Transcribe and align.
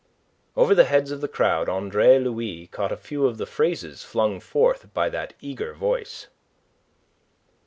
Over 0.57 0.73
the 0.73 0.85
heads 0.85 1.11
of 1.11 1.21
the 1.21 1.27
crowd 1.27 1.69
Andre 1.69 2.17
Louis 2.17 2.65
caught 2.65 2.91
a 2.91 2.97
few 2.97 3.27
of 3.27 3.37
the 3.37 3.45
phrases 3.45 4.03
flung 4.03 4.39
forth 4.39 4.91
by 4.95 5.09
that 5.09 5.35
eager 5.41 5.73
voice. 5.75 6.25